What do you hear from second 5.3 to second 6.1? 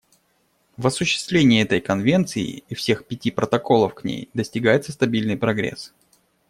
прогресс.